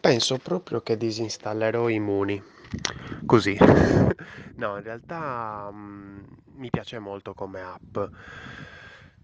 Penso 0.00 0.38
proprio 0.38 0.80
che 0.80 0.96
disinstallerò 0.96 1.88
Immuni. 1.88 2.42
Così. 3.26 3.56
No, 4.56 4.76
in 4.76 4.82
realtà, 4.82 5.70
mhmm, 5.72 6.22
mi 6.56 6.68
piace 6.70 6.98
molto 6.98 7.32
come 7.32 7.62
app. 7.62 7.96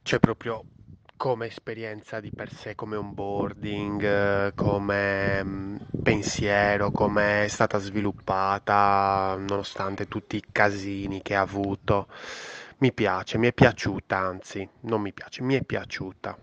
Cioè 0.02 0.18
proprio 0.18 0.64
come 1.16 1.46
esperienza 1.46 2.20
di 2.20 2.30
per 2.32 2.50
sé, 2.50 2.74
come 2.74 2.96
onboarding, 2.96 4.02
eh, 4.02 4.52
come 4.54 5.42
mhmm, 5.44 5.78
pensiero, 6.02 6.90
come 6.90 7.44
è 7.44 7.48
stata 7.48 7.78
sviluppata, 7.78 9.36
nonostante 9.38 10.06
tutti 10.06 10.36
i 10.36 10.44
casini 10.52 11.20
che 11.22 11.34
ha 11.34 11.40
avuto. 11.42 12.08
Mi 12.78 12.92
piace, 12.92 13.38
mi 13.38 13.48
è 13.48 13.52
piaciuta, 13.52 14.16
anzi, 14.18 14.68
non 14.82 15.00
mi 15.02 15.12
piace, 15.12 15.42
mi 15.42 15.54
è 15.54 15.62
piaciuta. 15.64 16.38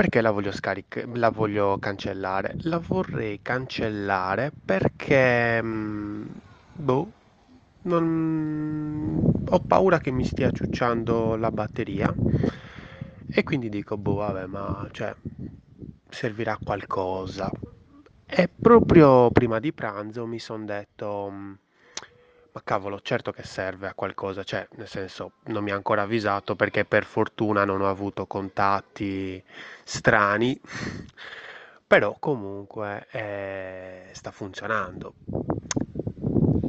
Perché 0.00 0.22
la 0.22 0.30
voglio 0.30 0.50
scaric 0.50 1.06
la 1.12 1.28
voglio 1.28 1.76
cancellare? 1.78 2.54
La 2.60 2.78
vorrei 2.78 3.40
cancellare 3.42 4.50
perché, 4.50 5.60
mhmm, 5.62 6.26
boh, 6.72 7.12
non 7.82 9.44
ho 9.46 9.60
paura 9.60 9.98
che 9.98 10.10
mi 10.10 10.24
stia 10.24 10.50
ciucciando 10.52 11.36
la 11.36 11.50
batteria 11.50 12.10
e 13.28 13.42
quindi 13.42 13.68
dico, 13.68 13.98
boh, 13.98 14.14
vabbè, 14.14 14.46
ma 14.46 14.88
cioè, 14.90 15.14
servirà 16.08 16.56
qualcosa. 16.56 17.52
E 18.24 18.48
proprio 18.48 19.30
prima 19.30 19.58
di 19.58 19.70
pranzo 19.74 20.24
mi 20.24 20.38
son 20.38 20.64
detto, 20.64 21.28
mhmm, 21.30 21.58
ma 22.52 22.62
cavolo, 22.64 23.00
certo 23.00 23.32
che 23.32 23.42
serve 23.44 23.88
a 23.88 23.94
qualcosa, 23.94 24.42
cioè, 24.44 24.66
nel 24.76 24.88
senso, 24.88 25.32
non 25.46 25.62
mi 25.64 25.70
ha 25.70 25.74
ancora 25.74 26.02
avvisato 26.02 26.56
perché 26.56 26.84
per 26.84 27.04
fortuna 27.04 27.64
non 27.64 27.80
ho 27.80 27.88
avuto 27.88 28.26
contatti 28.26 29.42
strani, 29.84 30.58
però 31.86 32.16
comunque 32.18 33.06
eh, 33.10 34.08
sta 34.12 34.30
funzionando. 34.30 35.14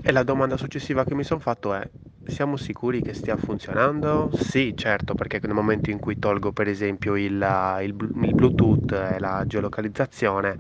E 0.04 0.12
la 0.12 0.24
domanda 0.24 0.58
successiva 0.58 1.04
che 1.06 1.14
mi 1.16 1.24
sono 1.24 1.40
fatto 1.40 1.74
è, 1.74 1.88
siamo 2.26 2.58
sicuri 2.58 3.02
che 3.02 3.14
stia 3.14 3.38
funzionando? 3.38 4.30
Sì, 4.32 4.74
certo, 4.76 5.14
perché 5.16 5.40
nel 5.44 5.54
momento 5.54 5.90
in 5.90 6.00
cui 6.00 6.18
tolgo 6.18 6.52
per 6.52 6.68
esempio 6.68 7.16
il, 7.16 7.34
il 7.82 7.96
il 8.24 8.34
Bluetooth 8.34 8.92
e 8.92 9.20
la 9.20 9.44
geolocalizzazione, 9.46 10.58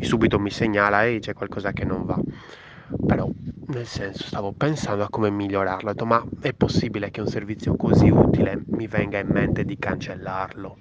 subito 0.00 0.38
mi 0.38 0.50
segnala, 0.50 1.04
ehi, 1.04 1.20
c'è 1.20 1.32
qualcosa 1.34 1.72
che 1.72 1.84
non 1.84 2.04
va. 2.04 2.18
Però, 3.06 3.30
nel 3.72 3.86
senso, 3.86 4.24
stavo 4.24 4.52
pensando 4.52 5.02
a 5.02 5.08
come 5.08 5.30
migliorarlo. 5.30 5.90
Ho 5.90 5.92
detto, 5.92 6.06
ma 6.06 6.24
è 6.40 6.52
possibile 6.52 7.10
che 7.10 7.20
un 7.20 7.26
servizio 7.26 7.74
così 7.76 8.08
utile 8.08 8.62
mi 8.66 8.86
venga 8.86 9.18
in 9.18 9.28
mente 9.28 9.64
di 9.64 9.78
cancellarlo? 9.78 10.78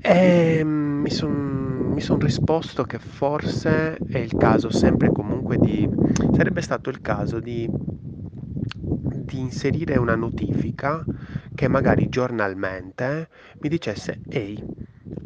E 0.00 0.64
mi 0.64 1.10
sono 1.10 1.70
son 2.00 2.18
risposto 2.18 2.84
che 2.84 2.98
forse 2.98 3.98
è 4.08 4.18
il 4.18 4.34
caso 4.36 4.70
sempre 4.70 5.12
comunque 5.12 5.58
di... 5.58 5.88
sarebbe 6.32 6.62
stato 6.62 6.88
il 6.88 7.00
caso 7.00 7.40
di, 7.40 7.68
di 7.70 9.38
inserire 9.38 9.98
una 9.98 10.16
notifica 10.16 11.04
che 11.54 11.68
magari 11.68 12.08
giornalmente 12.08 13.28
mi 13.60 13.68
dicesse, 13.68 14.20
ehi, 14.28 14.64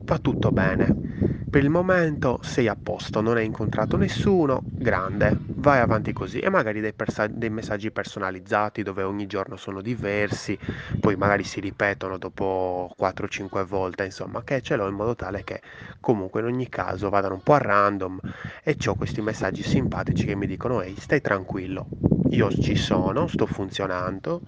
va 0.03 0.19
tutto 0.19 0.51
bene 0.51 1.34
per 1.55 1.63
il 1.63 1.71
momento 1.71 2.41
sei 2.43 2.67
a 2.67 2.75
posto, 2.75 3.21
non 3.21 3.37
hai 3.37 3.45
incontrato 3.45 3.97
nessuno, 3.97 4.65
grande, 4.77 5.39
vai 5.55 5.79
avanti 5.79 6.13
così. 6.13 6.41
E 6.41 6.51
magari 6.51 6.81
dei, 6.81 6.93
persa- 6.93 7.29
dei 7.29 7.49
messaggi 7.49 7.93
personalizzati 7.93 8.83
dove 8.83 9.05
ogni 9.05 9.29
giorno 9.29 9.55
sono 9.55 9.81
diversi, 9.81 10.59
poi 10.99 11.15
magari 11.15 11.45
si 11.45 11.61
ripetono 11.61 12.19
dopo 12.19 12.91
4-5 12.97 13.63
volte, 13.63 14.05
insomma, 14.05 14.43
che 14.43 14.63
ce 14.63 14.75
l'ho 14.75 14.89
in 14.89 14.97
modo 14.97 15.15
tale 15.15 15.45
che 15.45 15.61
comunque 16.01 16.41
in 16.41 16.47
ogni 16.47 16.69
caso 16.69 17.09
vadano 17.09 17.35
un 17.35 17.43
po' 17.45 17.53
a 17.55 17.59
random. 17.59 18.19
E 18.65 18.77
ho 18.87 18.95
questi 18.97 19.21
messaggi 19.23 19.63
simpatici 19.63 20.27
che 20.27 20.35
mi 20.35 20.49
dicono 20.49 20.81
ehi, 20.81 20.97
stai 20.97 21.21
tranquillo, 21.21 21.87
io 22.31 22.51
ci 22.51 22.75
sono, 22.75 23.29
sto 23.29 23.47
funzionando 23.47 24.43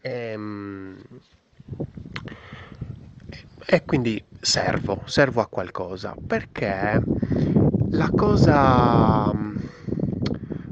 e, 0.00 0.36
e 3.72 3.84
quindi 3.84 4.20
servo, 4.40 5.02
servo 5.04 5.40
a 5.40 5.46
qualcosa, 5.46 6.12
perché 6.26 7.00
la 7.90 8.10
cosa 8.12 9.32
mm, 9.32 9.56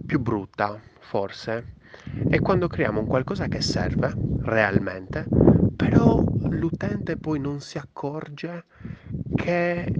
più 0.05 0.19
brutta, 0.19 0.77
forse, 0.99 1.75
è 2.29 2.41
quando 2.41 2.67
creiamo 2.67 2.99
un 2.99 3.07
qualcosa 3.07 3.47
che 3.47 3.61
serve 3.61 4.13
realmente, 4.41 5.27
però 5.77 6.21
l'utente 6.49 7.17
poi 7.17 7.39
non 7.39 7.61
si 7.61 7.79
accorge 7.79 8.65
che 9.37 9.93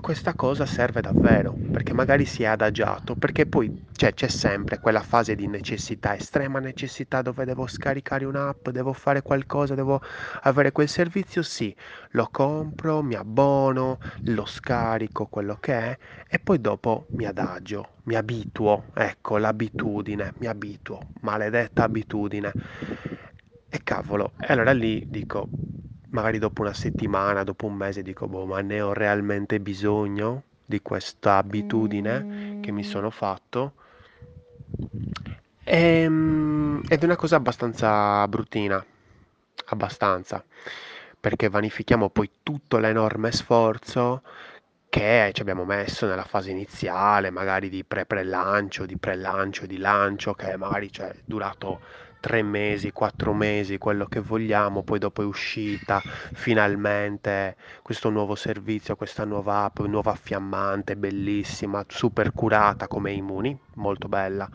questa 0.00 0.34
cosa 0.34 0.64
serve 0.66 1.00
davvero, 1.00 1.60
perché 1.70 1.92
magari 1.92 2.24
si 2.24 2.42
è 2.42 2.46
adagiato, 2.46 3.16
perché 3.16 3.46
poi 3.46 3.70
cioè, 3.92 4.14
c'è 4.14 4.28
sempre 4.28 4.78
quella 4.78 5.02
fase 5.02 5.34
di 5.34 5.46
necessità, 5.48 6.14
estrema 6.14 6.60
necessità 6.60 7.20
dove 7.20 7.44
devo 7.44 7.66
scaricare 7.66 8.24
un'app, 8.24 8.68
devo 8.68 8.92
fare 8.92 9.22
qualcosa, 9.22 9.74
devo 9.74 10.00
avere 10.42 10.70
quel 10.72 10.88
servizio, 10.88 11.42
sì, 11.42 11.74
lo 12.10 12.28
compro, 12.30 13.02
mi 13.02 13.14
abbono, 13.16 13.98
lo 14.24 14.44
scarico, 14.46 15.26
quello 15.26 15.56
che 15.58 15.72
è, 15.74 15.98
e 16.28 16.38
poi 16.38 16.60
dopo 16.60 17.08
mi 17.14 17.24
adagio, 17.26 17.94
mi 18.04 18.14
abituo, 18.14 18.84
ecco, 18.94 19.36
l'abitudine, 19.38 20.34
mi 20.38 20.46
abituo, 20.46 21.10
maledetta 21.20 21.82
abitudine. 21.82 22.54
E 23.70 23.80
cavolo, 23.82 24.32
e 24.38 24.52
allora 24.52 24.72
lì 24.72 25.04
dico, 25.08 25.50
magari 26.10 26.38
dopo 26.38 26.62
una 26.62 26.72
settimana, 26.74 27.44
dopo 27.44 27.66
un 27.66 27.74
mese 27.74 28.02
dico, 28.02 28.28
boh, 28.28 28.46
ma 28.46 28.60
ne 28.62 28.80
ho 28.80 28.92
realmente 28.92 29.60
bisogno 29.60 30.44
di 30.64 30.80
questa 30.82 31.36
abitudine 31.36 32.58
che 32.60 32.70
mi 32.72 32.82
sono 32.84 33.10
fatto? 33.10 33.74
Ehm, 35.64 36.80
ed 36.88 37.02
è 37.02 37.04
una 37.04 37.16
cosa 37.16 37.36
abbastanza 37.36 38.26
bruttina, 38.26 38.84
abbastanza, 39.66 40.44
perché 41.20 41.48
vanifichiamo 41.48 42.08
poi 42.10 42.30
tutto 42.42 42.78
l'enorme 42.78 43.32
sforzo 43.32 44.22
che 44.88 45.30
ci 45.34 45.42
abbiamo 45.42 45.64
messo 45.64 46.06
nella 46.06 46.24
fase 46.24 46.50
iniziale, 46.50 47.30
magari 47.30 47.68
di 47.68 47.84
pre-pre-lancio, 47.84 48.86
di 48.86 48.96
pre-lancio, 48.98 49.66
di 49.66 49.76
lancio, 49.78 50.34
che 50.34 50.56
magari 50.56 50.90
cioè, 50.90 51.08
è 51.10 51.20
durato 51.24 51.80
tre 52.20 52.42
mesi, 52.42 52.92
quattro 52.92 53.32
mesi, 53.32 53.78
quello 53.78 54.06
che 54.06 54.20
vogliamo, 54.20 54.82
poi 54.82 54.98
dopo 54.98 55.22
è 55.22 55.24
uscita 55.24 56.00
finalmente 56.02 57.56
questo 57.82 58.10
nuovo 58.10 58.34
servizio, 58.34 58.96
questa 58.96 59.24
nuova 59.24 59.64
app, 59.64 59.80
nuova 59.80 60.14
fiammante, 60.14 60.96
bellissima, 60.96 61.84
super 61.88 62.32
curata 62.32 62.88
come 62.88 63.12
Immuni, 63.12 63.58
molto 63.74 64.08
bella. 64.08 64.48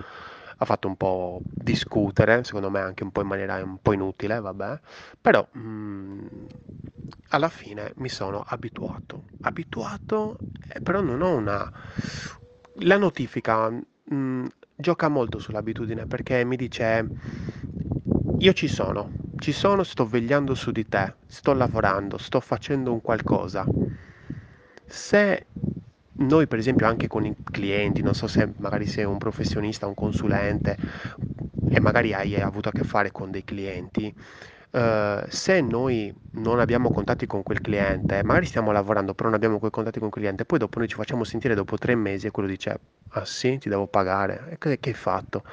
Ha 0.57 0.65
fatto 0.65 0.87
un 0.87 0.95
po' 0.95 1.41
discutere, 1.43 2.43
secondo 2.43 2.69
me 2.69 2.79
anche 2.79 3.03
un 3.03 3.11
po' 3.11 3.21
in 3.21 3.27
maniera 3.27 3.61
un 3.63 3.79
po' 3.81 3.93
inutile, 3.93 4.39
vabbè, 4.39 4.79
però 5.19 5.45
mm, 5.57 6.25
alla 7.29 7.49
fine 7.49 7.91
mi 7.97 8.09
sono 8.09 8.43
abituato. 8.45 9.25
Abituato, 9.41 10.37
eh, 10.69 10.81
però 10.81 11.01
non 11.01 11.21
ho 11.21 11.35
una... 11.35 11.69
La 12.77 12.97
notifica 12.97 13.69
mm, 14.13 14.45
gioca 14.75 15.07
molto 15.07 15.39
sull'abitudine 15.39 16.05
perché 16.05 16.43
mi 16.43 16.55
dice 16.55 17.07
io 18.39 18.53
ci 18.53 18.67
sono, 18.67 19.09
ci 19.37 19.51
sono, 19.51 19.83
sto 19.83 20.05
vegliando 20.05 20.53
su 20.53 20.71
di 20.71 20.87
te, 20.87 21.15
sto 21.27 21.53
lavorando, 21.53 22.17
sto 22.17 22.39
facendo 22.39 22.91
un 22.91 23.01
qualcosa. 23.01 23.65
Se 24.85 25.45
noi, 26.15 26.47
per 26.47 26.59
esempio, 26.59 26.85
anche 26.85 27.07
con 27.07 27.25
i 27.25 27.35
clienti, 27.43 28.01
non 28.01 28.13
so 28.13 28.27
se 28.27 28.53
magari 28.57 28.85
sei 28.85 29.05
un 29.05 29.17
professionista, 29.17 29.87
un 29.87 29.93
consulente 29.93 30.77
e 31.69 31.79
magari 31.79 32.13
hai 32.13 32.35
avuto 32.35 32.69
a 32.69 32.71
che 32.71 32.83
fare 32.83 33.11
con 33.11 33.31
dei 33.31 33.43
clienti, 33.43 34.13
eh, 34.73 35.25
se 35.29 35.61
noi 35.61 36.13
non 36.31 36.59
abbiamo 36.59 36.89
contatti 36.89 37.27
con 37.27 37.43
quel 37.43 37.61
cliente, 37.61 38.23
magari 38.23 38.45
stiamo 38.47 38.71
lavorando, 38.71 39.13
però 39.13 39.29
non 39.29 39.37
abbiamo 39.37 39.59
quei 39.59 39.69
contatti 39.71 39.99
con 39.99 40.09
quel 40.09 40.23
cliente, 40.23 40.45
poi 40.45 40.57
dopo 40.59 40.79
noi 40.79 40.87
ci 40.87 40.95
facciamo 40.95 41.23
sentire 41.23 41.53
dopo 41.55 41.77
tre 41.77 41.95
mesi 41.95 42.25
e 42.27 42.31
quello 42.31 42.49
dice, 42.49 42.79
ah 43.09 43.25
sì, 43.25 43.59
ti 43.59 43.69
devo 43.69 43.85
pagare, 43.87 44.47
e 44.49 44.57
che, 44.57 44.79
che 44.79 44.89
hai 44.89 44.95
fatto? 44.95 45.43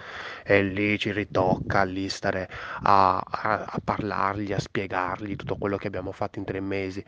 E 0.43 0.63
lì 0.63 0.99
ci 0.99 1.13
ritocca, 1.13 1.83
lì 1.85 2.09
stare 2.09 2.49
a, 2.83 3.19
a, 3.19 3.65
a 3.67 3.81
parlargli, 3.85 4.53
a 4.53 4.59
spiegargli 4.59 5.37
tutto 5.37 5.57
quello 5.57 5.77
che 5.77 5.87
abbiamo 5.87 6.13
fatto 6.13 6.39
in 6.39 6.45
tre 6.47 6.61
mesi. 6.61 7.05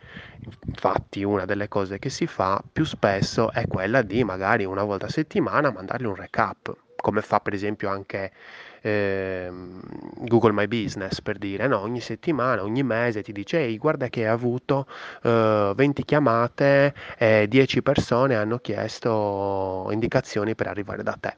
Infatti 0.66 1.22
una 1.24 1.44
delle 1.46 1.68
cose 1.68 1.98
che 1.98 2.10
si 2.10 2.26
fa 2.26 2.62
più 2.70 2.84
spesso 2.84 3.50
è 3.52 3.66
quella 3.66 4.02
di 4.02 4.22
magari 4.24 4.64
una 4.64 4.82
volta 4.84 5.06
a 5.06 5.08
settimana 5.10 5.70
mandargli 5.72 6.04
un 6.04 6.14
recap, 6.14 6.76
come 7.02 7.20
fa 7.20 7.40
per 7.40 7.52
esempio 7.52 7.90
anche 7.90 8.32
ehm, 8.80 9.80
Google 10.26 10.52
My 10.52 10.66
Business 10.66 11.20
per 11.20 11.38
dire, 11.38 11.66
no, 11.66 11.80
ogni 11.80 12.00
settimana, 12.00 12.62
ogni 12.62 12.82
mese 12.82 13.22
ti 13.22 13.32
dice, 13.32 13.58
ehi, 13.58 13.76
guarda 13.78 14.08
che 14.08 14.22
hai 14.22 14.28
avuto 14.28 14.86
eh, 15.22 15.72
20 15.76 16.04
chiamate 16.04 16.94
e 17.18 17.46
10 17.48 17.82
persone 17.82 18.36
hanno 18.36 18.58
chiesto 18.58 19.88
indicazioni 19.90 20.54
per 20.54 20.68
arrivare 20.68 21.02
da 21.02 21.16
te. 21.20 21.36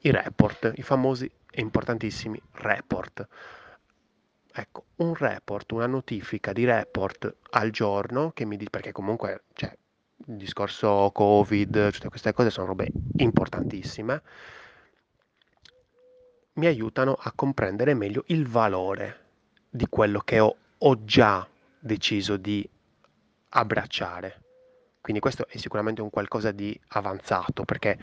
I 0.00 0.10
report, 0.10 0.72
i 0.76 0.82
famosi 0.82 1.30
e 1.50 1.60
importantissimi 1.60 2.40
report. 2.52 3.26
Ecco, 4.56 4.86
un 4.96 5.14
report, 5.14 5.72
una 5.72 5.86
notifica 5.86 6.52
di 6.52 6.64
report 6.64 7.34
al 7.50 7.70
giorno 7.70 8.30
che 8.32 8.44
mi 8.44 8.56
dice, 8.56 8.70
perché 8.70 8.92
comunque, 8.92 9.44
cioè, 9.54 9.76
il 10.26 10.36
discorso 10.36 11.10
Covid, 11.12 11.90
tutte 11.90 12.08
queste 12.08 12.32
cose 12.32 12.50
sono 12.50 12.68
robe 12.68 12.88
importantissime, 13.16 14.22
mi 16.54 16.66
aiutano 16.66 17.16
a 17.18 17.32
comprendere 17.34 17.94
meglio 17.94 18.24
il 18.26 18.46
valore 18.46 19.22
di 19.68 19.86
quello 19.88 20.20
che 20.20 20.38
ho, 20.38 20.56
ho 20.78 21.04
già 21.04 21.46
deciso 21.78 22.36
di 22.36 22.68
abbracciare. 23.50 24.40
Quindi 25.00 25.20
questo 25.20 25.46
è 25.48 25.58
sicuramente 25.58 26.00
un 26.00 26.08
qualcosa 26.08 26.50
di 26.50 26.78
avanzato, 26.88 27.64
perché 27.64 27.98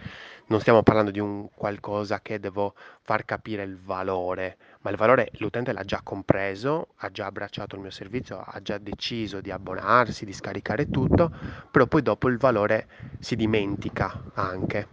non 0.47 0.59
stiamo 0.59 0.83
parlando 0.83 1.09
di 1.09 1.19
un 1.19 1.49
qualcosa 1.51 2.19
che 2.21 2.39
devo 2.39 2.75
far 3.01 3.25
capire 3.25 3.63
il 3.63 3.75
valore, 3.75 4.57
ma 4.81 4.91
il 4.91 4.97
valore 4.97 5.31
l'utente 5.37 5.73
l'ha 5.73 5.83
già 5.83 6.01
compreso, 6.03 6.89
ha 6.97 7.09
già 7.09 7.25
abbracciato 7.25 7.75
il 7.75 7.81
mio 7.81 7.89
servizio, 7.89 8.43
ha 8.45 8.61
già 8.61 8.77
deciso 8.77 9.41
di 9.41 9.49
abbonarsi, 9.49 10.25
di 10.25 10.33
scaricare 10.33 10.91
tutto, 10.91 11.31
però 11.71 11.87
poi 11.87 12.03
dopo 12.03 12.27
il 12.29 12.37
valore 12.37 12.87
si 13.17 13.35
dimentica 13.35 14.25
anche. 14.35 14.87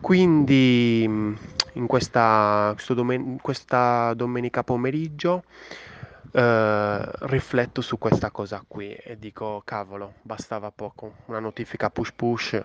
Quindi 0.00 1.36
in 1.74 1.86
questa, 1.86 2.74
domen- 2.88 3.38
questa 3.40 4.12
domenica 4.14 4.62
pomeriggio 4.62 5.44
eh, 6.32 7.10
rifletto 7.20 7.80
su 7.80 7.98
questa 7.98 8.30
cosa 8.30 8.64
qui 8.66 8.92
e 8.94 9.18
dico, 9.18 9.62
cavolo, 9.64 10.14
bastava 10.22 10.70
poco, 10.70 11.14
una 11.26 11.40
notifica 11.40 11.90
push 11.90 12.12
push 12.12 12.64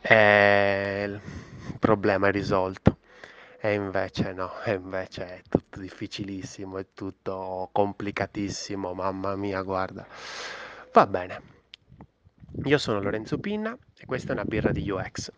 e 0.00 1.04
il 1.06 1.20
problema 1.78 2.28
è 2.28 2.30
risolto. 2.32 2.98
E 3.58 3.72
invece 3.72 4.32
no, 4.32 4.52
e 4.64 4.74
invece 4.74 5.26
è 5.26 5.42
tutto 5.48 5.80
difficilissimo, 5.80 6.78
è 6.78 6.86
tutto 6.94 7.68
complicatissimo, 7.72 8.92
mamma 8.94 9.34
mia, 9.34 9.62
guarda. 9.62 10.06
Va 10.92 11.06
bene. 11.06 11.42
Io 12.64 12.78
sono 12.78 13.00
Lorenzo 13.00 13.38
Pinna 13.38 13.76
e 13.96 14.04
questa 14.04 14.30
è 14.30 14.32
una 14.32 14.44
birra 14.44 14.72
di 14.72 14.88
UX. 14.90 15.30